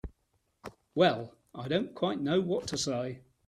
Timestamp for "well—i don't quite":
0.95-2.19